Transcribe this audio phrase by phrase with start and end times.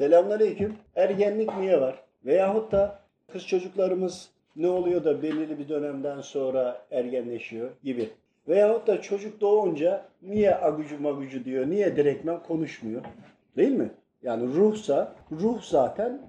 [0.00, 0.76] Selamünaleyküm.
[0.96, 2.02] Ergenlik niye var?
[2.24, 3.00] Veyahut da
[3.32, 8.10] kız çocuklarımız ne oluyor da belirli bir dönemden sonra ergenleşiyor gibi.
[8.48, 13.02] Veyahut da çocuk doğunca niye agucu magucu diyor, niye direktmen konuşmuyor?
[13.56, 13.90] Değil mi?
[14.22, 16.20] Yani ruhsa, ruh zaten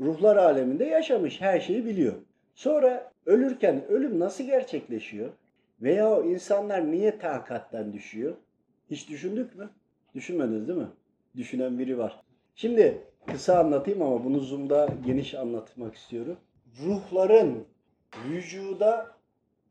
[0.00, 2.14] ruhlar aleminde yaşamış, her şeyi biliyor.
[2.54, 5.28] Sonra ölürken ölüm nasıl gerçekleşiyor?
[5.82, 8.34] Veya o insanlar niye takatten düşüyor?
[8.90, 9.70] Hiç düşündük mü?
[10.14, 10.88] Düşünmediniz değil mi?
[11.36, 12.22] Düşünen biri var.
[12.54, 16.36] Şimdi kısa anlatayım ama bunu Zoom'da geniş anlatmak istiyorum.
[16.84, 17.66] Ruhların
[18.28, 19.06] vücuda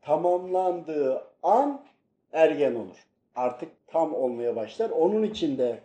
[0.02, 1.80] tamamlandığı an
[2.32, 3.06] ergen olur.
[3.34, 4.90] Artık tam olmaya başlar.
[4.90, 5.80] Onun için de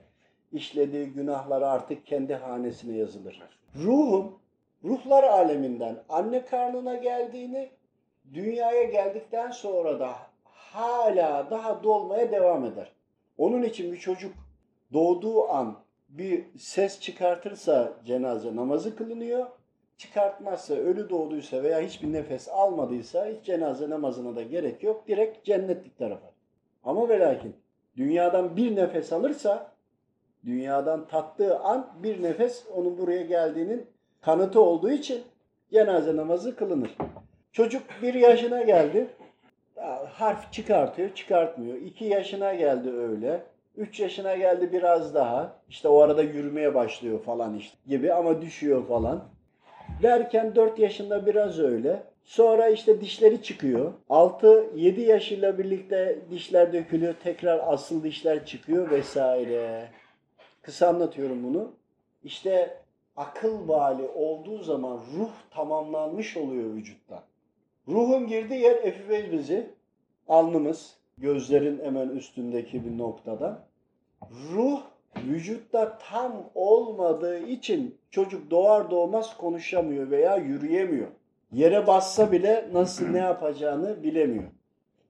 [0.51, 3.41] işlediği günahlar artık kendi hanesine yazılır.
[3.75, 4.39] Ruhum
[4.83, 7.69] ruhlar aleminden anne karnına geldiğini
[8.33, 12.91] dünyaya geldikten sonra da hala daha dolmaya devam eder.
[13.37, 14.33] Onun için bir çocuk
[14.93, 19.45] doğduğu an bir ses çıkartırsa cenaze namazı kılınıyor.
[19.97, 25.07] Çıkartmazsa, ölü doğduysa veya hiçbir nefes almadıysa hiç cenaze namazına da gerek yok.
[25.07, 26.31] Direkt cennetlik tarafa.
[26.83, 27.55] Ama ve lakin
[27.97, 29.71] dünyadan bir nefes alırsa
[30.45, 33.85] dünyadan tattığı an bir nefes onun buraya geldiğinin
[34.21, 35.23] kanıtı olduğu için
[35.71, 36.97] cenaze namazı kılınır.
[37.51, 39.07] Çocuk bir yaşına geldi.
[40.09, 41.75] Harf çıkartıyor, çıkartmıyor.
[41.75, 43.43] İki yaşına geldi öyle.
[43.77, 45.55] Üç yaşına geldi biraz daha.
[45.69, 49.23] İşte o arada yürümeye başlıyor falan işte gibi ama düşüyor falan.
[50.03, 52.03] Derken 4 yaşında biraz öyle.
[52.23, 53.93] Sonra işte dişleri çıkıyor.
[54.09, 57.15] 6-7 yaşıyla birlikte dişler dökülüyor.
[57.23, 59.87] Tekrar asıl dişler çıkıyor vesaire.
[60.61, 61.71] Kısa anlatıyorum bunu.
[62.23, 62.77] İşte
[63.17, 67.23] akıl vali olduğu zaman ruh tamamlanmış oluyor vücutta.
[67.87, 69.51] Ruhun girdiği yer epifiz
[70.27, 73.63] alnımız, gözlerin hemen üstündeki bir noktada.
[74.53, 74.81] Ruh
[75.23, 81.07] vücutta tam olmadığı için çocuk doğar doğmaz konuşamıyor veya yürüyemiyor.
[81.51, 84.51] Yere bassa bile nasıl ne yapacağını bilemiyor.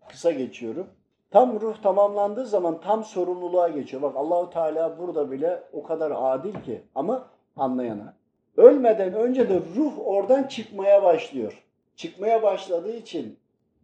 [0.10, 0.88] Kısa geçiyorum.
[1.32, 4.02] Tam ruh tamamlandığı zaman tam sorumluluğa geçiyor.
[4.02, 7.28] Bak Allahu Teala burada bile o kadar adil ki ama
[7.58, 8.14] anlayana.
[8.58, 11.64] Ölmeden önce de ruh oradan çıkmaya başlıyor.
[11.96, 13.38] Çıkmaya başladığı için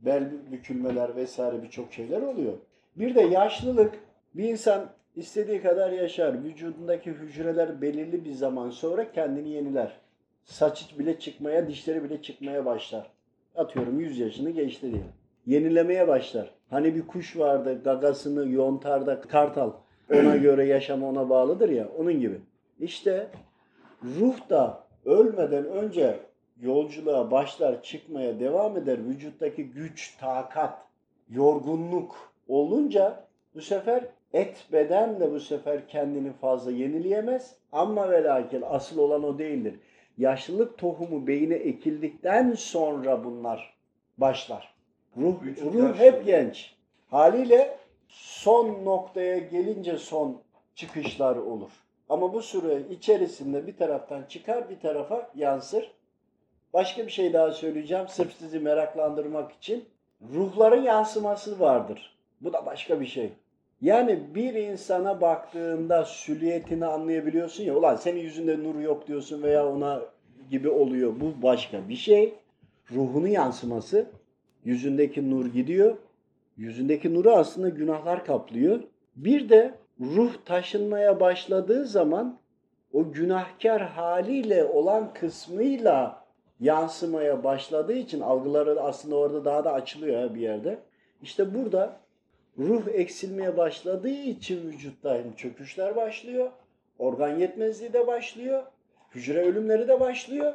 [0.06, 2.54] bel bükülmeler vesaire birçok şeyler oluyor.
[2.96, 3.94] Bir de yaşlılık
[4.36, 6.44] bir insan istediği kadar yaşar.
[6.44, 9.98] Vücudundaki hücreler belirli bir zaman sonra kendini yeniler.
[10.44, 13.12] Saç bile çıkmaya, dişleri bile çıkmaya başlar.
[13.56, 15.04] Atıyorum 100 yaşını geçti diye.
[15.46, 16.54] Yenilemeye başlar.
[16.70, 19.72] Hani bir kuş vardı gagasını yontar da kartal.
[20.14, 22.42] Ona göre yaşam ona bağlıdır ya onun gibi.
[22.80, 23.28] İşte
[24.04, 26.20] ruh da ölmeden önce
[26.62, 29.08] yolculuğa başlar, çıkmaya devam eder.
[29.08, 30.78] Vücuttaki güç, takat,
[31.30, 34.04] yorgunluk olunca bu sefer
[34.34, 37.56] et beden de bu sefer kendini fazla yenileyemez.
[37.72, 39.80] Ama ve lakin asıl olan o değildir.
[40.18, 43.74] Yaşlılık tohumu beyine ekildikten sonra bunlar
[44.18, 44.74] başlar.
[45.18, 45.36] Ruh,
[45.74, 46.76] ruh hep genç.
[47.10, 47.78] Haliyle
[48.08, 50.42] son noktaya gelince son
[50.76, 51.72] çıkışlar olur.
[52.10, 55.92] Ama bu süre içerisinde bir taraftan çıkar bir tarafa yansır.
[56.74, 59.86] Başka bir şey daha söyleyeceğim sırf sizi meraklandırmak için.
[60.34, 62.18] Ruhların yansıması vardır.
[62.42, 63.30] Bu da başka bir şey.
[63.82, 67.76] Yani bir insana baktığında süliyetini anlayabiliyorsun ya.
[67.76, 70.02] Ulan senin yüzünde nur yok diyorsun veya ona
[70.50, 71.14] gibi oluyor.
[71.20, 72.34] Bu başka bir şey.
[72.92, 74.06] Ruhunu yansıması.
[74.66, 75.98] Yüzündeki nur gidiyor.
[76.58, 78.80] Yüzündeki nuru aslında günahlar kaplıyor.
[79.16, 82.38] Bir de ruh taşınmaya başladığı zaman
[82.94, 86.23] o günahkar haliyle olan kısmıyla
[86.64, 90.80] yansımaya başladığı için algıları aslında orada daha da açılıyor bir yerde.
[91.22, 92.00] İşte burada
[92.58, 96.52] ruh eksilmeye başladığı için vücutta çöküşler başlıyor,
[97.00, 98.64] organ yetmezliği de başlıyor,
[99.16, 100.54] hücre ölümleri de başlıyor.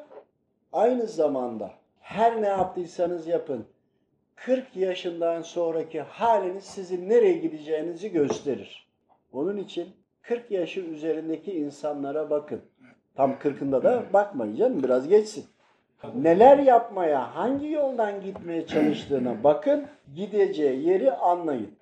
[0.72, 1.70] Aynı zamanda
[2.00, 3.66] her ne yaptıysanız yapın
[4.36, 8.88] 40 yaşından sonraki haliniz sizin nereye gideceğinizi gösterir.
[9.32, 9.88] Onun için
[10.22, 12.60] 40 yaşın üzerindeki insanlara bakın.
[13.14, 15.46] Tam 40'ında da bakmayın canım biraz geçsin.
[16.14, 21.77] Neler yapmaya, hangi yoldan gitmeye çalıştığına bakın, gideceği yeri anlayın.